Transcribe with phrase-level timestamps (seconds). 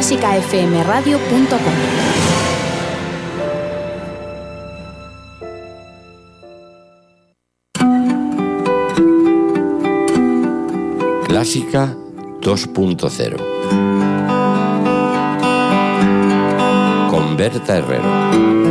[0.00, 1.74] clásicafmradio.com.
[11.26, 11.94] Clásica
[12.40, 13.36] 2.0
[17.10, 18.69] con Berta Herrero.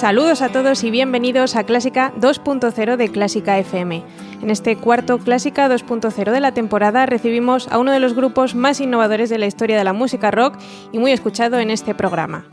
[0.00, 4.02] Saludos a todos y bienvenidos a Clásica 2.0 de Clásica FM.
[4.40, 8.80] En este cuarto Clásica 2.0 de la temporada recibimos a uno de los grupos más
[8.80, 10.56] innovadores de la historia de la música rock
[10.90, 12.46] y muy escuchado en este programa.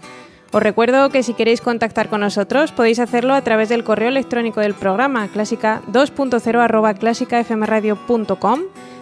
[0.52, 4.60] Os recuerdo que si queréis contactar con nosotros podéis hacerlo a través del correo electrónico
[4.60, 8.60] del programa clásica 2.0 arroba clásicafmradio.com.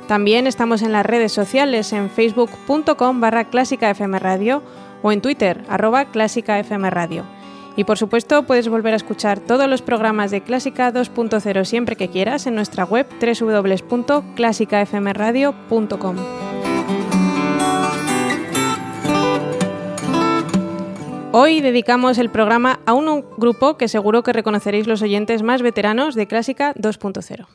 [0.07, 4.61] También estamos en las redes sociales en facebook.com barra clásicafmradio
[5.01, 7.34] o en twitter arroba clásicafmradio.
[7.77, 12.09] Y por supuesto puedes volver a escuchar todos los programas de Clásica 2.0 siempre que
[12.09, 16.15] quieras en nuestra web www.clásicafmradio.com.
[21.37, 26.15] Hoy dedicamos el programa a un grupo que seguro que reconoceréis los oyentes más veteranos
[26.15, 27.45] de Clásica 2.0.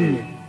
[0.00, 0.39] Mm.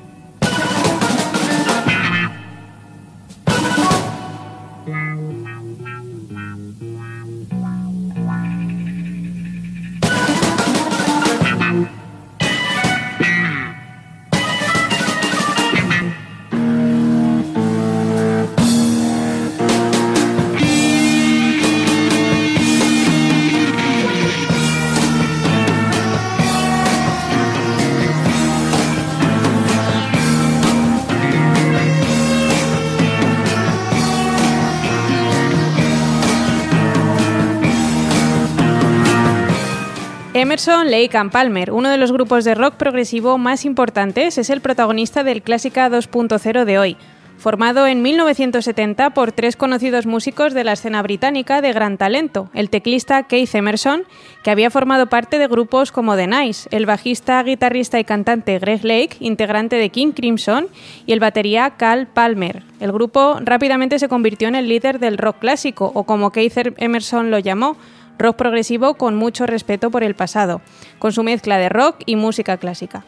[40.41, 44.59] Emerson, Lake and Palmer, uno de los grupos de rock progresivo más importantes, es el
[44.59, 46.97] protagonista del Clásica 2.0 de hoy.
[47.37, 52.71] Formado en 1970 por tres conocidos músicos de la escena británica de gran talento, el
[52.71, 54.03] teclista Keith Emerson,
[54.43, 58.83] que había formado parte de grupos como The Nice, el bajista, guitarrista y cantante Greg
[58.83, 60.69] Lake, integrante de King Crimson,
[61.05, 62.63] y el batería Cal Palmer.
[62.79, 67.29] El grupo rápidamente se convirtió en el líder del rock clásico, o como Keith Emerson
[67.29, 67.77] lo llamó,
[68.21, 70.61] rock progresivo con mucho respeto por el pasado,
[70.99, 73.03] con su mezcla de rock y música clásica.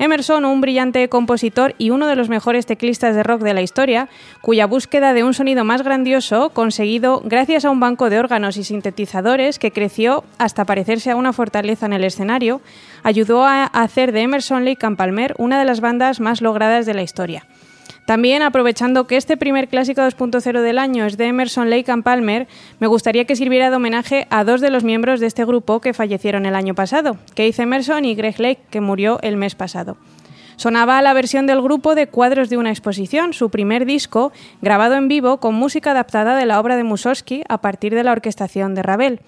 [0.00, 4.08] Emerson, un brillante compositor y uno de los mejores teclistas de rock de la historia,
[4.40, 8.64] cuya búsqueda de un sonido más grandioso conseguido gracias a un banco de órganos y
[8.64, 12.62] sintetizadores que creció hasta parecerse a una fortaleza en el escenario,
[13.02, 16.94] ayudó a hacer de Emerson Lake and Palmer una de las bandas más logradas de
[16.94, 17.44] la historia.
[18.06, 22.48] También, aprovechando que este primer clásico 2.0 del año es de Emerson, Lake and Palmer,
[22.80, 25.94] me gustaría que sirviera de homenaje a dos de los miembros de este grupo que
[25.94, 29.96] fallecieron el año pasado, Keith Emerson y Greg Lake, que murió el mes pasado.
[30.60, 34.30] Sonaba la versión del grupo de Cuadros de una exposición, su primer disco,
[34.60, 38.12] grabado en vivo con música adaptada de la obra de Mussorgsky a partir de la
[38.12, 39.20] orquestación de Ravel.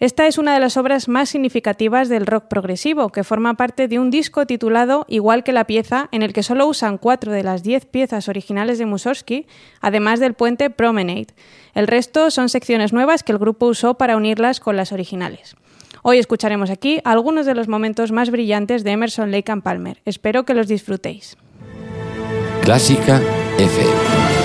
[0.00, 3.98] Esta es una de las obras más significativas del rock progresivo, que forma parte de
[3.98, 7.62] un disco titulado Igual que la pieza, en el que solo usan cuatro de las
[7.62, 9.46] diez piezas originales de Mussorgsky,
[9.80, 11.28] además del puente Promenade.
[11.74, 15.56] El resto son secciones nuevas que el grupo usó para unirlas con las originales.
[16.02, 20.02] Hoy escucharemos aquí algunos de los momentos más brillantes de Emerson Lake and Palmer.
[20.04, 21.36] Espero que los disfrutéis.
[22.62, 23.20] Clásica
[23.58, 24.43] FM.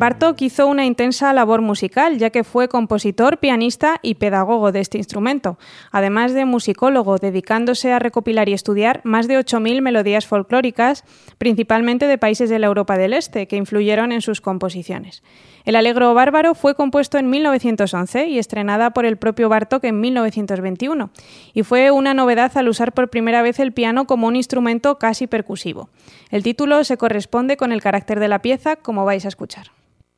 [0.00, 4.96] Bartók hizo una intensa labor musical, ya que fue compositor, pianista y pedagogo de este
[4.96, 5.58] instrumento,
[5.92, 11.04] además de musicólogo, dedicándose a recopilar y estudiar más de 8.000 melodías folclóricas,
[11.36, 15.22] principalmente de países de la Europa del Este, que influyeron en sus composiciones.
[15.66, 21.10] El Alegro Bárbaro fue compuesto en 1911 y estrenada por el propio Bartók en 1921,
[21.52, 25.26] y fue una novedad al usar por primera vez el piano como un instrumento casi
[25.26, 25.90] percusivo.
[26.30, 29.66] El título se corresponde con el carácter de la pieza, como vais a escuchar.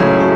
[0.02, 0.31] El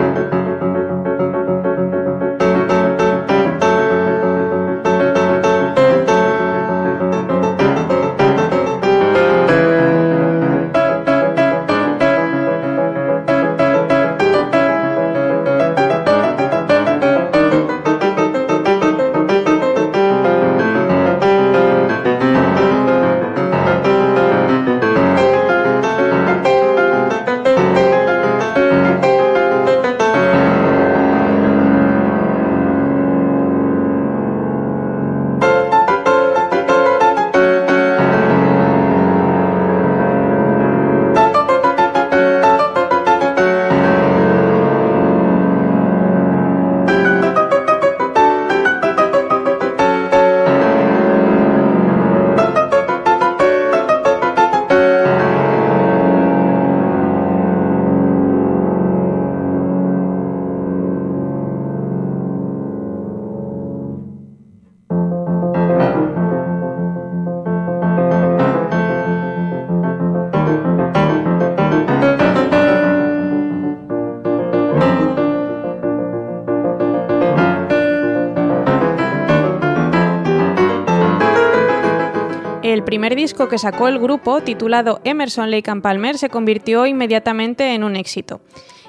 [83.06, 87.84] primer disco que sacó el grupo, titulado Emerson Lake and Palmer, se convirtió inmediatamente en
[87.84, 88.40] un éxito.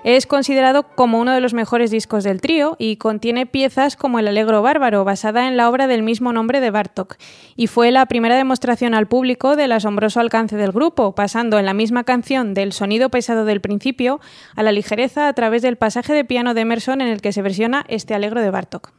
[0.03, 4.27] Es considerado como uno de los mejores discos del trío y contiene piezas como El
[4.27, 7.17] Alegro Bárbaro, basada en la obra del mismo nombre de Bartok,
[7.55, 11.75] y fue la primera demostración al público del asombroso alcance del grupo, pasando en la
[11.75, 14.19] misma canción del sonido pesado del principio
[14.55, 17.43] a la ligereza a través del pasaje de piano de Emerson en el que se
[17.43, 18.93] versiona este Alegro de Bartok.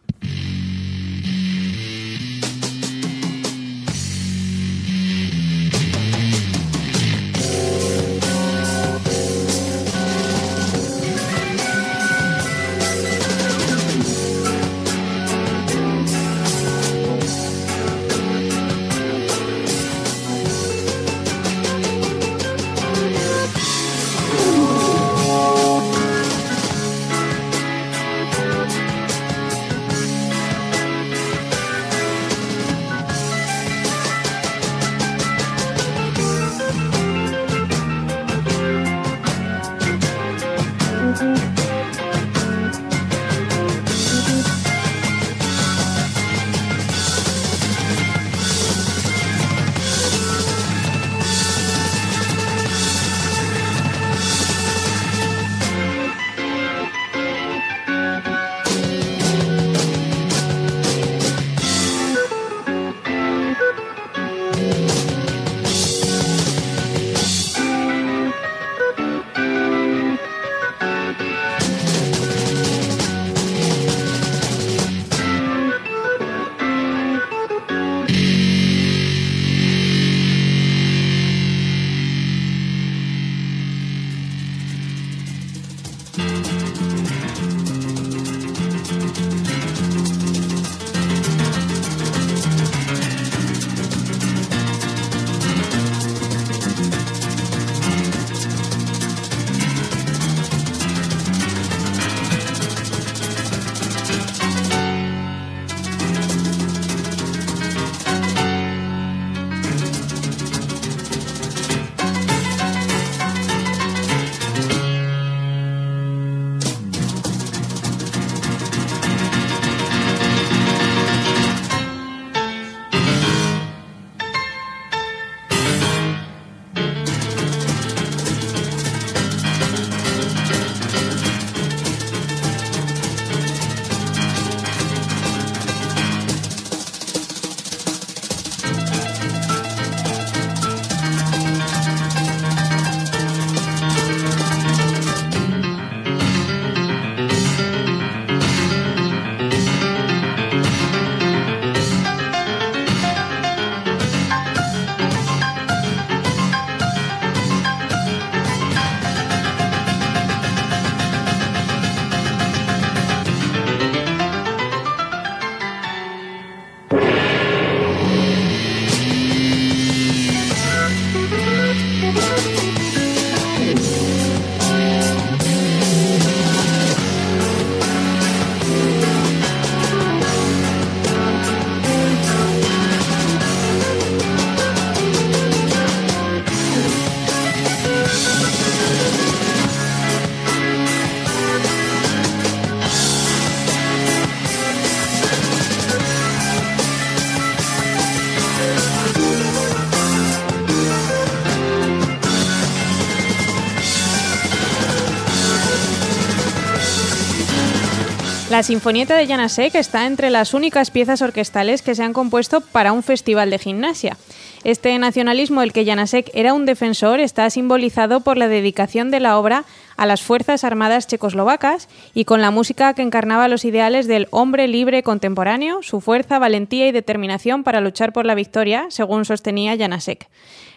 [208.59, 212.91] La Sinfonieta de Janasek está entre las únicas piezas orquestales que se han compuesto para
[212.91, 214.17] un festival de gimnasia.
[214.65, 219.38] Este nacionalismo del que Janasek era un defensor está simbolizado por la dedicación de la
[219.38, 219.65] obra
[219.97, 224.67] a las Fuerzas Armadas checoslovacas y con la música que encarnaba los ideales del hombre
[224.67, 230.27] libre contemporáneo, su fuerza, valentía y determinación para luchar por la victoria, según sostenía Janasek.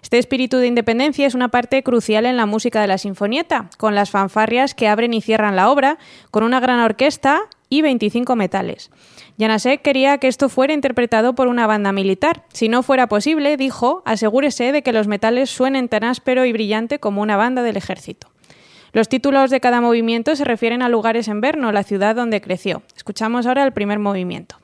[0.04, 3.96] Este espíritu de independencia es una parte crucial en la música de la sinfonieta, con
[3.96, 5.98] las fanfarrias que abren y cierran la obra,
[6.30, 8.92] con una gran orquesta y 25 metales.
[9.40, 12.44] Janasek quería que esto fuera interpretado por una banda militar.
[12.54, 17.00] Si no fuera posible, dijo, asegúrese de que los metales suenen tan áspero y brillante
[17.00, 18.28] como una banda del ejército.
[18.92, 22.84] Los títulos de cada movimiento se refieren a lugares en Verno, la ciudad donde creció.
[22.98, 24.58] Escuchamos ahora el primer movimiento.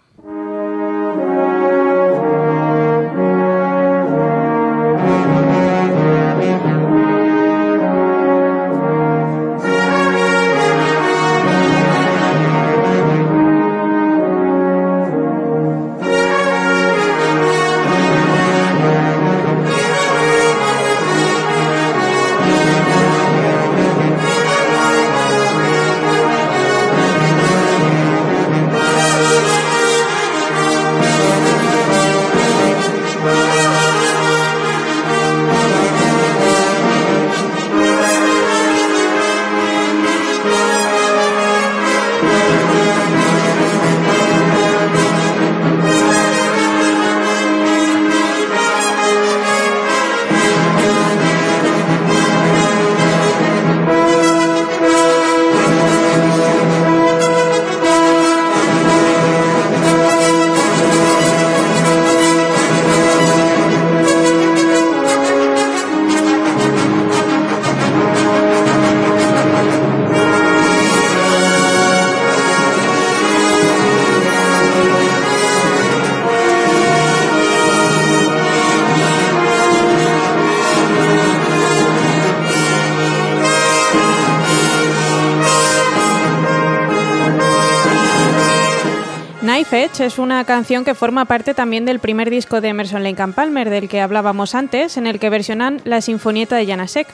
[89.99, 93.89] Es una canción que forma parte también del primer disco de Emerson Lake Palmer, del
[93.89, 97.07] que hablábamos antes, en el que versionan la Sinfonieta de Janasek.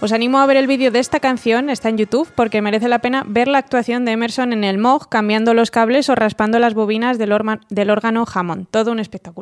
[0.00, 3.00] Os animo a ver el vídeo de esta canción, está en YouTube, porque merece la
[3.00, 6.72] pena ver la actuación de Emerson en el Moog, cambiando los cables o raspando las
[6.72, 7.34] bobinas del,
[7.68, 8.68] del órgano Hammond.
[8.70, 9.39] Todo un espectáculo.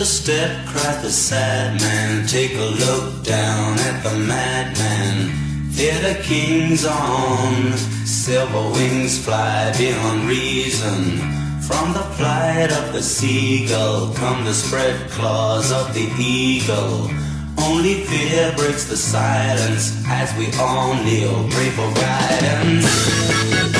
[0.00, 2.26] A step, cried the sad man.
[2.26, 5.30] Take a look down at the madman.
[5.72, 7.76] Theater kings on
[8.06, 11.18] silver wings fly beyond reason.
[11.60, 17.10] From the flight of the seagull come the spread claws of the eagle.
[17.58, 23.79] Only fear breaks the silence as we all kneel, pray for guidance.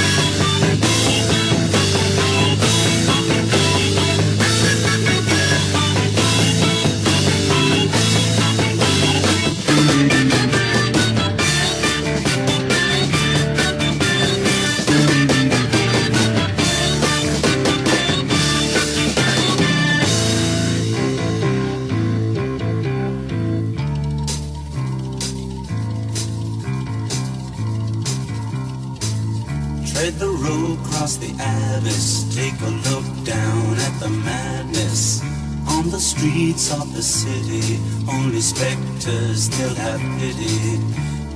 [38.09, 40.79] Only specters still have pity.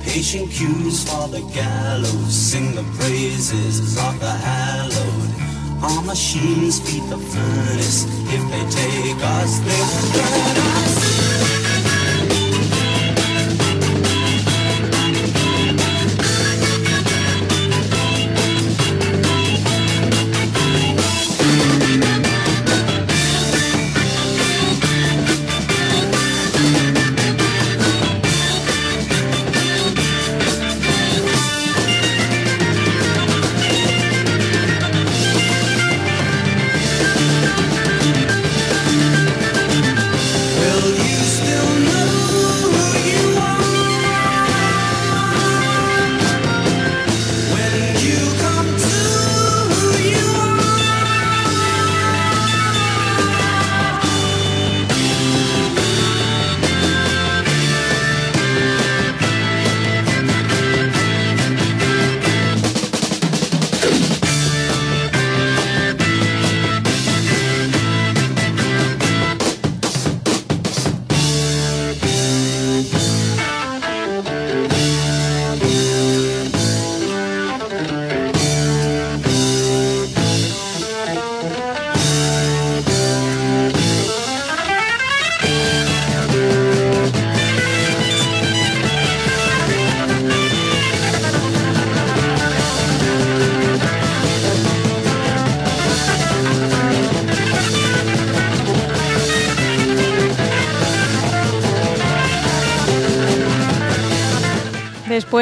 [0.01, 5.31] Patient queues for the gallows, sing the praises of the hallowed.
[5.83, 10.84] Our machines feed the furnace, if they take us, they will burn us.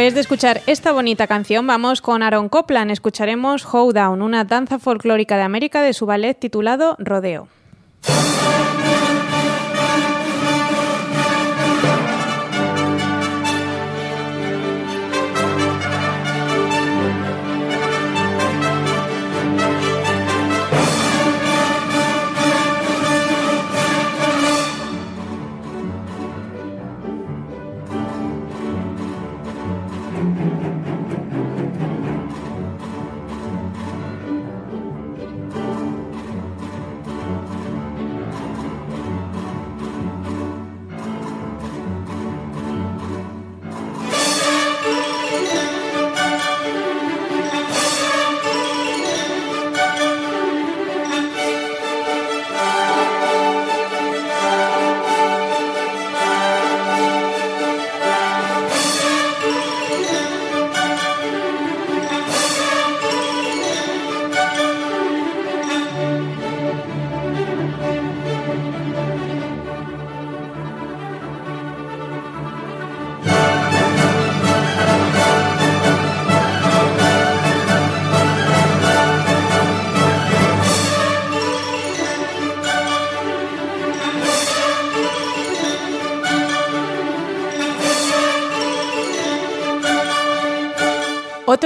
[0.03, 2.91] Después de escuchar esta bonita canción, vamos con Aaron Copland.
[2.91, 7.47] Escucharemos Down, una danza folclórica de América de su ballet titulado Rodeo.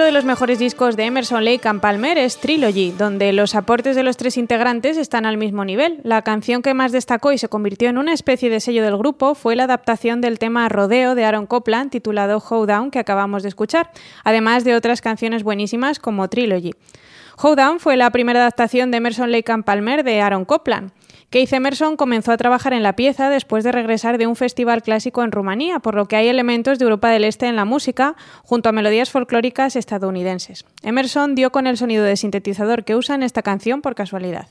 [0.08, 4.04] De los mejores discos de Emerson Lake and Palmer es Trilogy, donde los aportes de
[4.04, 6.00] los tres integrantes están al mismo nivel.
[6.04, 9.36] La canción que más destacó y se convirtió en una especie de sello del grupo
[9.36, 13.92] fue la adaptación del tema Rodeo de Aaron Copland titulado Down que acabamos de escuchar,
[14.24, 16.72] además de otras canciones buenísimas como Trilogy.
[17.44, 20.92] Down fue la primera adaptación de Emerson Lake and Palmer de Aaron Copland.
[21.30, 25.24] Keith Emerson comenzó a trabajar en la pieza después de regresar de un festival clásico
[25.24, 28.70] en Rumanía, por lo que hay elementos de Europa del Este en la música, junto
[28.70, 30.66] a melodías folclóricas estadounidenses.
[30.84, 34.48] Emerson dio con el sonido de sintetizador que usa en esta canción por casualidad.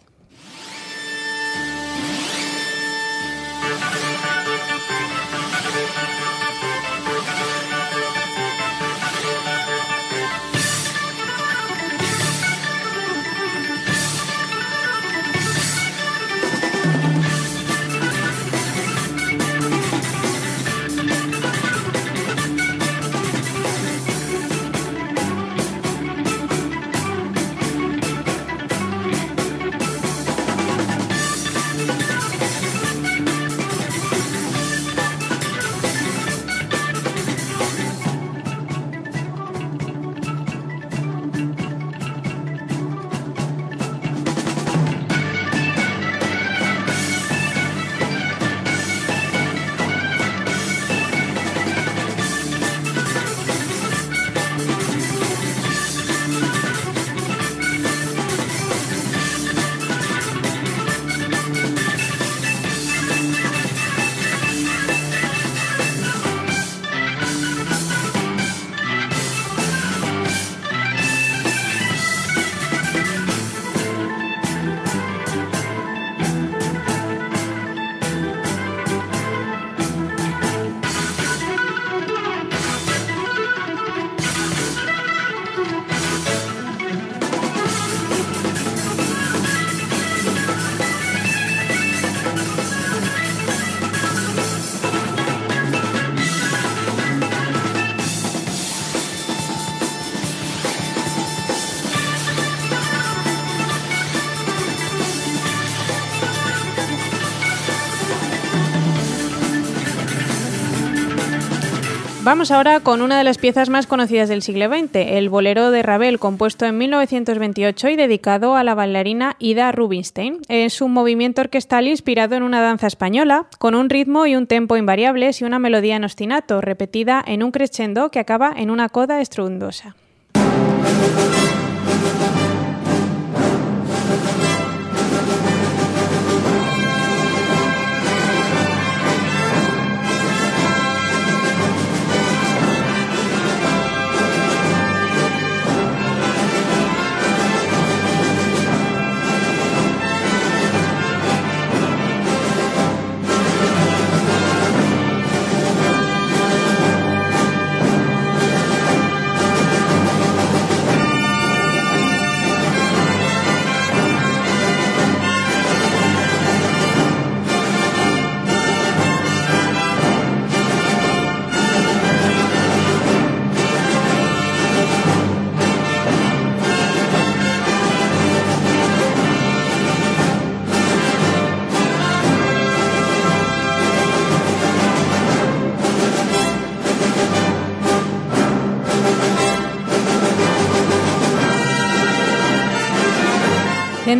[112.26, 115.84] Vamos ahora con una de las piezas más conocidas del siglo XX, el bolero de
[115.84, 120.40] Ravel, compuesto en 1928 y dedicado a la bailarina Ida Rubinstein.
[120.48, 124.76] Es un movimiento orquestal inspirado en una danza española, con un ritmo y un tempo
[124.76, 129.20] invariables y una melodía en ostinato, repetida en un crescendo que acaba en una coda
[129.20, 129.94] estruendosa.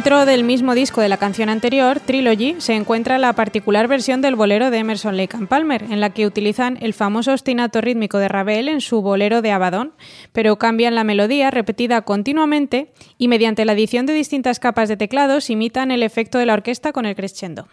[0.07, 4.37] Dentro del mismo disco de la canción anterior, Trilogy, se encuentra la particular versión del
[4.37, 8.29] bolero de Emerson Lake and Palmer, en la que utilizan el famoso ostinato rítmico de
[8.29, 9.95] Ravel en su bolero de Abaddon,
[10.33, 15.51] pero cambian la melodía repetida continuamente y mediante la adición de distintas capas de teclados
[15.51, 17.67] imitan el efecto de la orquesta con el crescendo.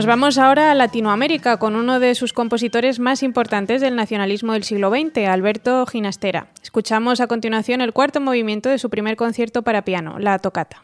[0.00, 4.64] Nos vamos ahora a Latinoamérica con uno de sus compositores más importantes del nacionalismo del
[4.64, 6.46] siglo XX, Alberto Ginastera.
[6.62, 10.82] Escuchamos a continuación el cuarto movimiento de su primer concierto para piano, la tocata.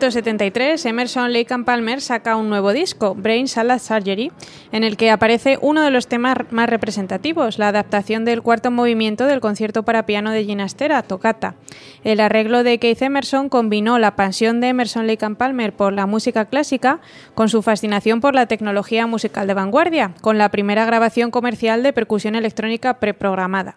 [0.00, 4.32] 1973, Emerson Lake and Palmer saca un nuevo disco, Brain Salad Surgery,
[4.72, 9.26] en el que aparece uno de los temas más representativos, la adaptación del cuarto movimiento
[9.26, 11.54] del concierto para piano de Ginastera, Toccata.
[12.02, 16.06] El arreglo de Keith Emerson combinó la pasión de Emerson Lake and Palmer por la
[16.06, 17.00] música clásica
[17.34, 21.92] con su fascinación por la tecnología musical de vanguardia, con la primera grabación comercial de
[21.92, 23.76] percusión electrónica preprogramada.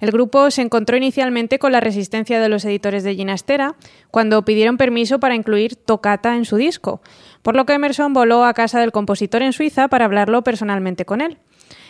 [0.00, 3.76] El grupo se encontró inicialmente con la resistencia de los editores de Ginastera
[4.10, 7.00] cuando pidieron permiso para incluir Tocata en su disco,
[7.42, 11.20] por lo que Emerson voló a casa del compositor en Suiza para hablarlo personalmente con
[11.20, 11.38] él.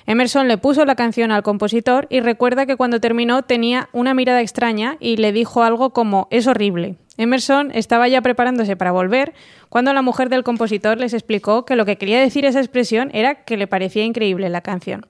[0.06, 4.40] Emerson le puso la canción al compositor y recuerda que cuando terminó tenía una mirada
[4.40, 6.94] extraña y le dijo algo como es horrible.
[7.18, 9.34] Emerson estaba ya preparándose para volver
[9.68, 13.44] cuando la mujer del compositor les explicó que lo que quería decir esa expresión era
[13.44, 15.06] que le parecía increíble la canción.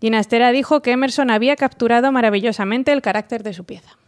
[0.00, 3.99] Ginastera dijo que Emerson había capturado maravillosamente el carácter de su pieza.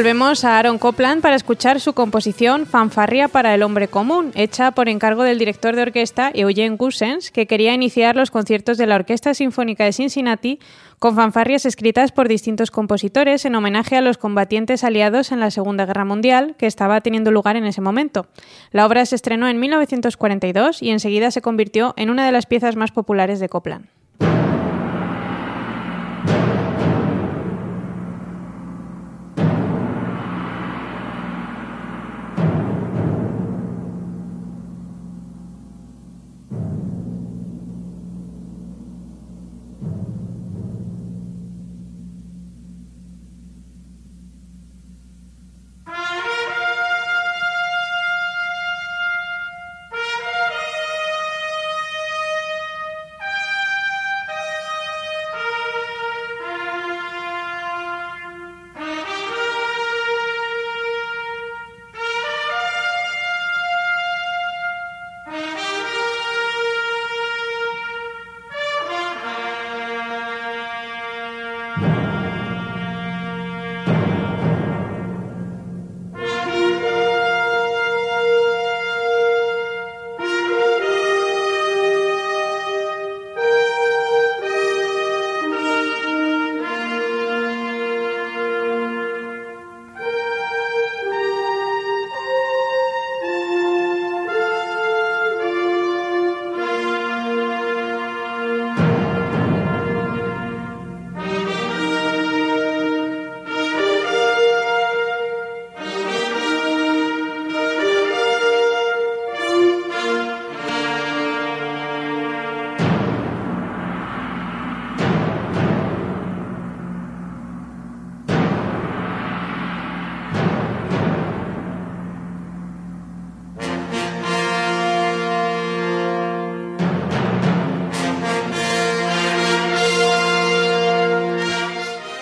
[0.00, 4.88] Volvemos a Aaron Copland para escuchar su composición Fanfarria para el hombre común, hecha por
[4.88, 9.34] encargo del director de orquesta Eugene Gusens, que quería iniciar los conciertos de la Orquesta
[9.34, 10.58] Sinfónica de Cincinnati
[10.98, 15.84] con fanfarrias escritas por distintos compositores en homenaje a los combatientes aliados en la Segunda
[15.84, 18.26] Guerra Mundial que estaba teniendo lugar en ese momento.
[18.70, 22.74] La obra se estrenó en 1942 y enseguida se convirtió en una de las piezas
[22.74, 23.99] más populares de Copland.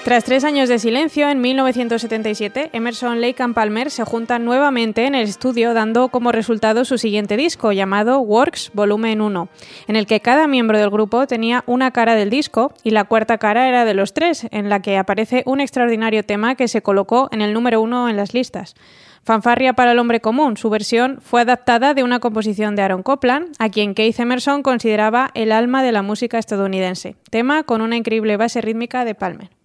[0.08, 5.14] Tras tres años de silencio, en 1977, Emerson, Lake and Palmer se juntan nuevamente en
[5.14, 9.48] el estudio dando como resultado su siguiente disco llamado Works Volumen 1,
[9.86, 13.36] en el que cada miembro del grupo tenía una cara del disco y la cuarta
[13.36, 17.28] cara era de los tres, en la que aparece un extraordinario tema que se colocó
[17.30, 18.76] en el número uno en las listas.
[19.24, 20.56] Fanfarria para el hombre común.
[20.56, 25.30] Su versión fue adaptada de una composición de Aaron Copland, a quien Keith Emerson consideraba
[25.34, 27.16] el alma de la música estadounidense.
[27.28, 29.57] Tema con una increíble base rítmica de Palmer.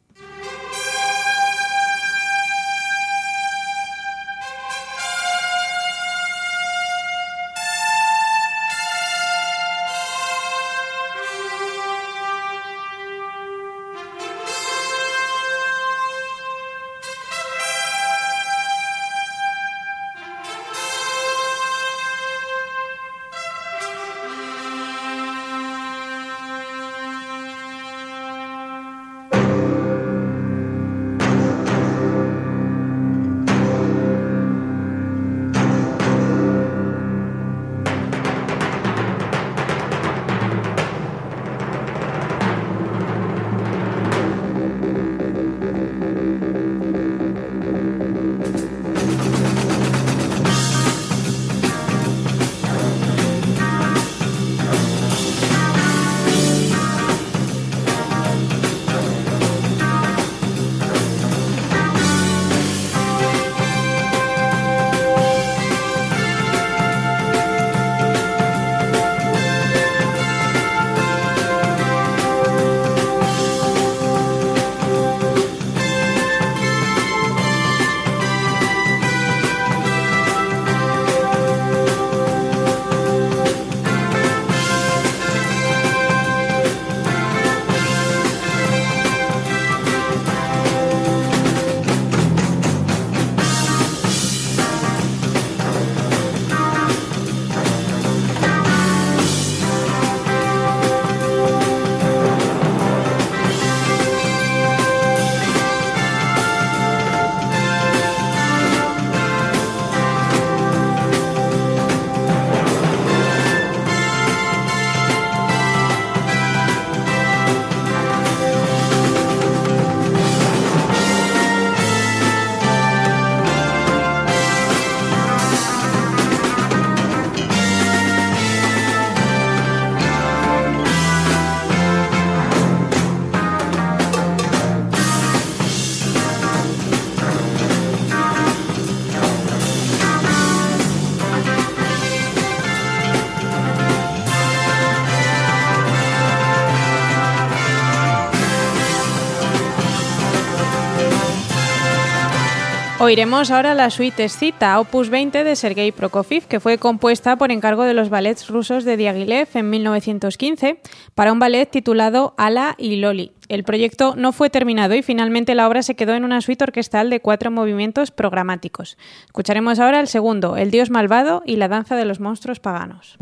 [153.03, 157.83] Oiremos ahora la suite Escita, opus 20 de Sergei Prokofiev, que fue compuesta por encargo
[157.83, 160.79] de los ballets rusos de Diaghilev en 1915
[161.13, 163.33] para un ballet titulado Ala y Loli.
[163.49, 167.09] El proyecto no fue terminado y finalmente la obra se quedó en una suite orquestal
[167.09, 168.97] de cuatro movimientos programáticos.
[169.25, 173.17] Escucharemos ahora el segundo, El Dios Malvado y la Danza de los Monstruos Paganos.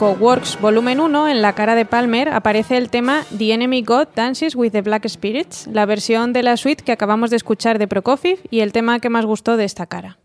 [0.00, 4.08] Disco Works Volumen 1, en la cara de Palmer, aparece el tema The Enemy God
[4.16, 7.86] Dances with the Black Spirits, la versión de la suite que acabamos de escuchar de
[7.86, 10.16] Prokofiev y el tema que más gustó de esta cara.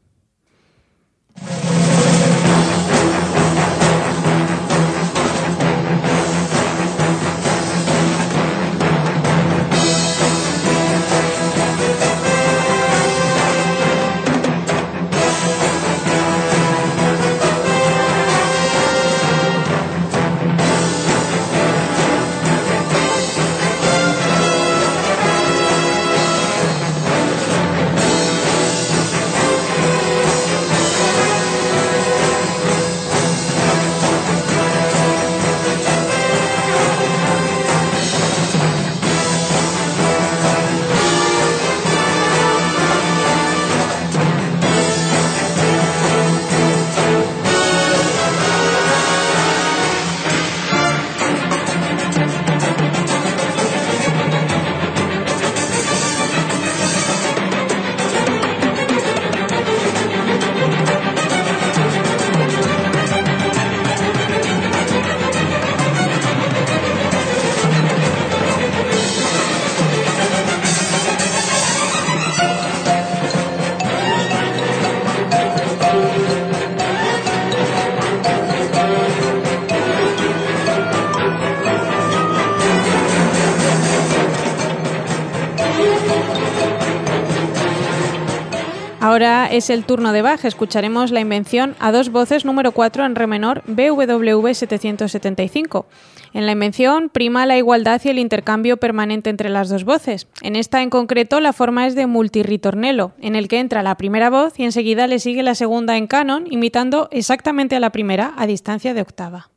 [89.16, 90.44] Ahora es el turno de Bach.
[90.44, 95.86] Escucharemos la invención a dos voces número 4 en re menor BWV 775.
[96.34, 100.28] En la invención prima la igualdad y el intercambio permanente entre las dos voces.
[100.42, 104.30] En esta en concreto la forma es de multirritornello, en el que entra la primera
[104.30, 108.46] voz y enseguida le sigue la segunda en canon, imitando exactamente a la primera a
[108.48, 109.50] distancia de octava.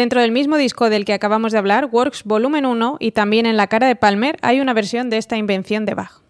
[0.00, 3.58] Dentro del mismo disco del que acabamos de hablar, Works Volumen 1, y también en
[3.58, 6.22] la cara de Palmer, hay una versión de esta invención de Bach.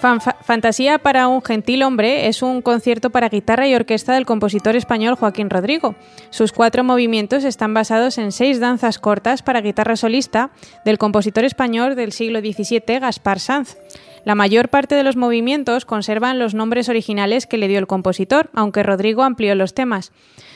[0.00, 5.14] Fantasía para un gentil hombre es un concierto para guitarra y orquesta del compositor español
[5.14, 5.94] Joaquín Rodrigo.
[6.30, 10.52] Sus cuatro movimientos están basados en seis danzas cortas para guitarra solista
[10.86, 13.76] del compositor español del siglo XVII Gaspar Sanz.
[14.24, 18.48] La mayor parte de los movimientos conservan los nombres originales que le dio el compositor,
[18.54, 20.12] aunque Rodrigo amplió los temas.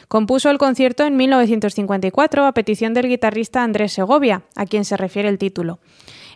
[0.09, 5.28] Compuso el concierto en 1954 a petición del guitarrista Andrés Segovia, a quien se refiere
[5.28, 5.80] el título.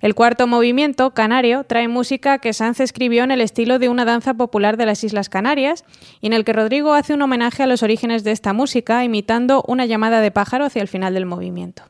[0.01, 4.35] El cuarto movimiento, Canario, trae música que Sanz escribió en el estilo de una danza
[4.35, 5.85] popular de las Islas Canarias
[6.21, 9.65] y en el que Rodrigo hace un homenaje a los orígenes de esta música imitando
[9.67, 11.83] una llamada de pájaro hacia el final del movimiento.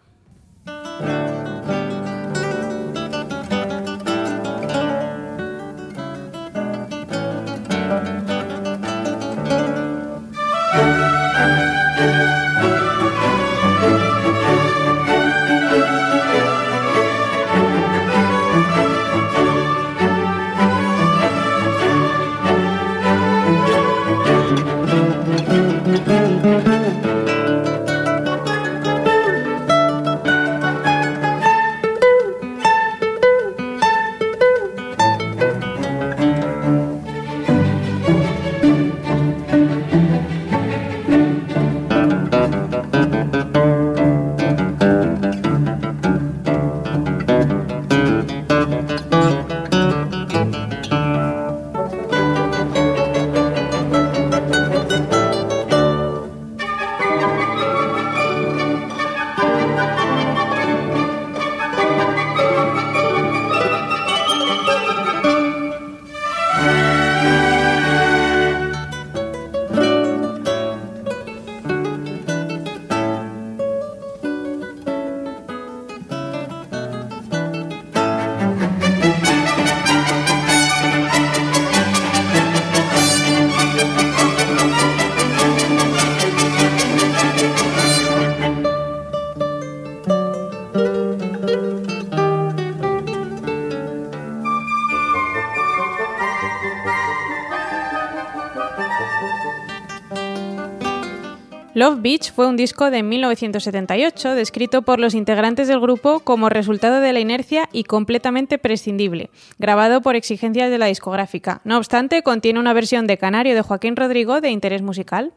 [101.89, 107.01] Love Beach fue un disco de 1978 descrito por los integrantes del grupo como resultado
[107.01, 111.63] de la inercia y completamente prescindible, grabado por exigencias de la discográfica.
[111.65, 115.33] No obstante, contiene una versión de Canario de Joaquín Rodrigo de interés musical.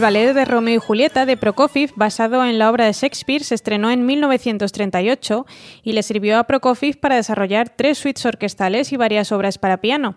[0.00, 3.54] El ballet de Romeo y Julieta de Prokofiev, basado en la obra de Shakespeare, se
[3.54, 5.44] estrenó en 1938
[5.82, 10.14] y le sirvió a Prokofiev para desarrollar tres suites orquestales y varias obras para piano.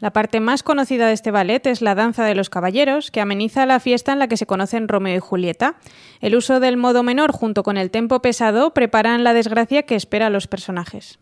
[0.00, 3.66] La parte más conocida de este ballet es la Danza de los Caballeros, que ameniza
[3.66, 5.76] la fiesta en la que se conocen Romeo y Julieta.
[6.22, 10.28] El uso del modo menor junto con el tempo pesado preparan la desgracia que espera
[10.28, 11.18] a los personajes.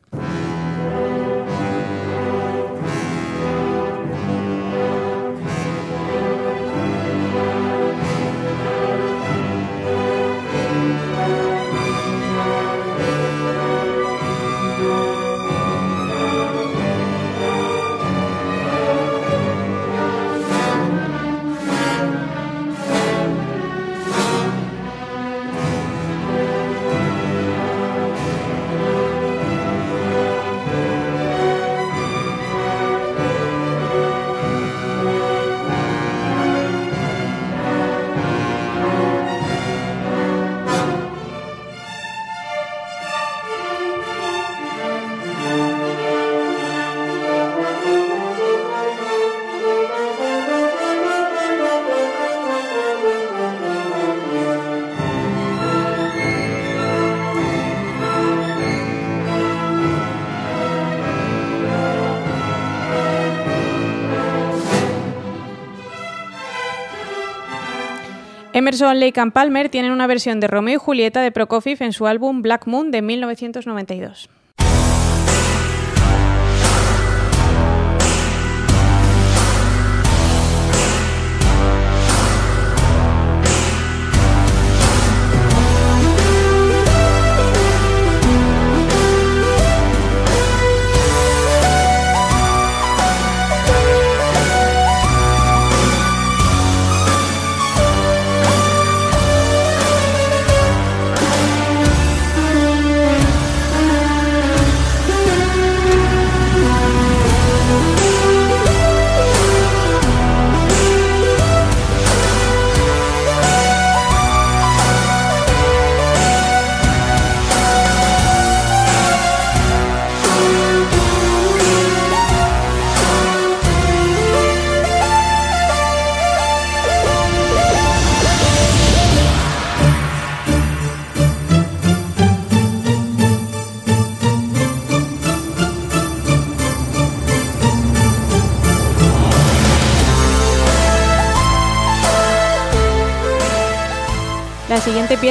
[68.64, 72.06] Emerson, Lake and Palmer tienen una versión de Romeo y Julieta de Prokofiev en su
[72.06, 74.30] álbum Black Moon de 1992.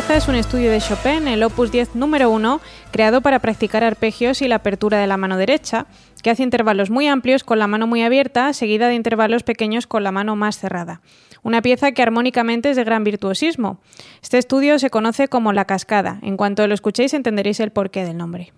[0.08, 2.60] Pieza es un estudio de Chopin, el opus 10 número 1,
[2.92, 5.86] creado para practicar arpegios y la apertura de la mano derecha,
[6.22, 10.04] que hace intervalos muy amplios con la mano muy abierta, seguida de intervalos pequeños con
[10.04, 11.02] la mano más cerrada.
[11.42, 13.80] Una pieza que armónicamente es de gran virtuosismo.
[14.22, 16.20] Este estudio se conoce como La Cascada.
[16.22, 18.52] En cuanto lo escuchéis entenderéis el porqué del nombre.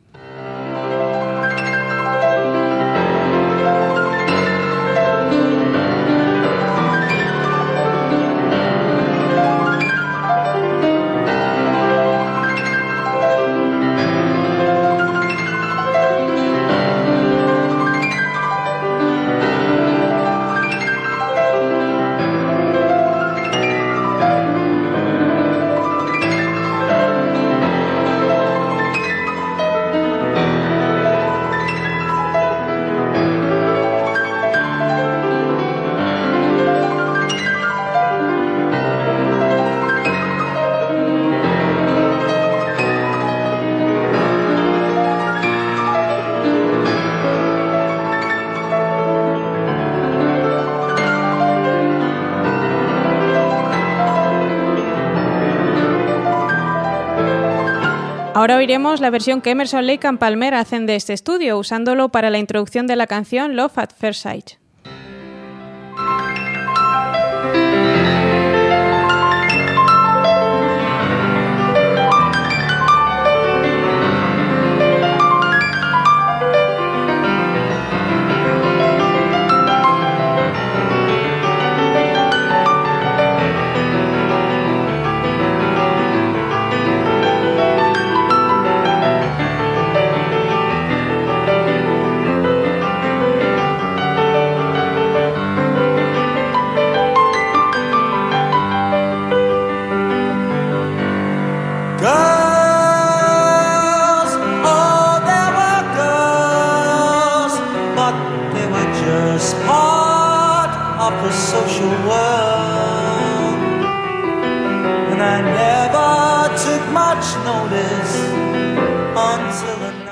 [58.45, 62.29] Ahora oiremos la versión que Emerson, Lake and Palmer hacen de este estudio, usándolo para
[62.29, 64.64] la introducción de la canción Love at First Sight.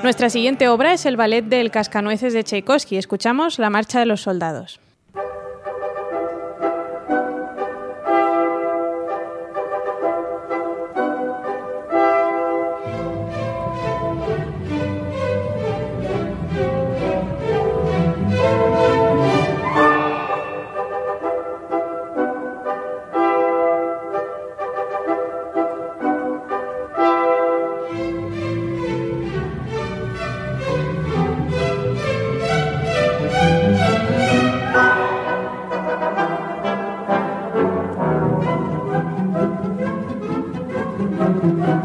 [0.04, 2.98] Nuestra siguiente obra es el ballet del Cascanueces de Tchaikovsky.
[2.98, 4.78] Escuchamos La Marcha de los Soldados.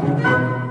[0.00, 0.69] thank you.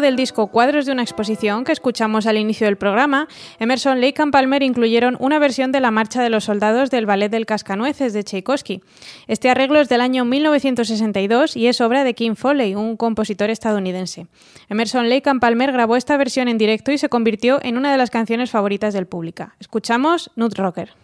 [0.00, 3.28] Del disco Cuadros de una exposición que escuchamos al inicio del programa,
[3.60, 7.30] Emerson, Lake and Palmer incluyeron una versión de la Marcha de los Soldados del Ballet
[7.30, 8.82] del Cascanueces de Tchaikovsky.
[9.28, 14.26] Este arreglo es del año 1962 y es obra de Kim Foley, un compositor estadounidense.
[14.68, 17.98] Emerson, Lake and Palmer grabó esta versión en directo y se convirtió en una de
[17.98, 19.48] las canciones favoritas del público.
[19.60, 21.03] Escuchamos Nut Rocker.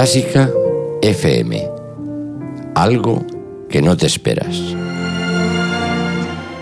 [0.00, 0.48] Clásica
[1.02, 1.68] FM.
[2.74, 3.22] Algo
[3.68, 4.74] que no te esperas.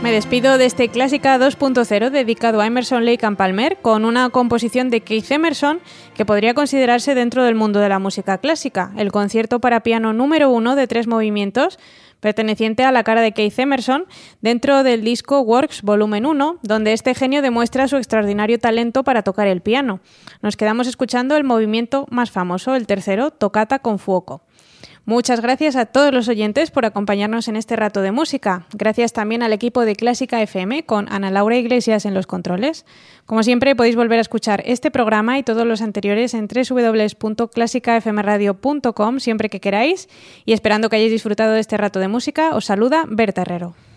[0.03, 4.91] Me despido de este Clásica 2.0 dedicado a Emerson Lake and Palmer con una composición
[4.91, 5.79] de Keith Emerson
[6.17, 10.51] que podría considerarse dentro del mundo de la música clásica, el concierto para piano número
[10.51, 11.79] uno de tres movimientos
[12.21, 14.07] perteneciente a la cara de Keith Emerson,
[14.41, 19.47] dentro del disco Works Volumen 1, donde este genio demuestra su extraordinario talento para tocar
[19.47, 20.01] el piano.
[20.43, 24.43] Nos quedamos escuchando el movimiento más famoso, el tercero, Tocata con Fuoco.
[25.09, 28.67] Muchas gracias a todos los oyentes por acompañarnos en este rato de música.
[28.75, 32.85] Gracias también al equipo de Clásica FM con Ana Laura Iglesias en los controles.
[33.25, 39.49] Como siempre, podéis volver a escuchar este programa y todos los anteriores en www.clásicafmradio.com siempre
[39.49, 40.11] que queráis.
[40.45, 43.88] Y esperando que hayáis disfrutado de este rato de música, os saluda Berta Herrero.